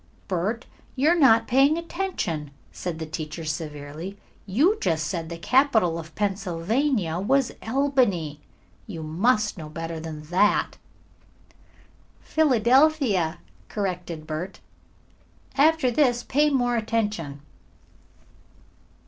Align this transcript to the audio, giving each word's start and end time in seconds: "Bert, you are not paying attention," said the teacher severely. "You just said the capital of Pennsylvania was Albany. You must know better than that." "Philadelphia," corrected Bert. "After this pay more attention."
"Bert, 0.27 0.65
you 0.95 1.09
are 1.09 1.15
not 1.15 1.47
paying 1.47 1.77
attention," 1.77 2.49
said 2.71 2.97
the 2.97 3.05
teacher 3.05 3.45
severely. 3.45 4.17
"You 4.47 4.79
just 4.81 5.05
said 5.05 5.29
the 5.29 5.37
capital 5.37 5.99
of 5.99 6.15
Pennsylvania 6.15 7.19
was 7.19 7.51
Albany. 7.61 8.41
You 8.87 9.03
must 9.03 9.59
know 9.59 9.69
better 9.69 9.99
than 9.99 10.23
that." 10.31 10.77
"Philadelphia," 12.19 13.37
corrected 13.69 14.25
Bert. 14.25 14.59
"After 15.55 15.91
this 15.91 16.23
pay 16.23 16.49
more 16.49 16.77
attention." 16.77 17.41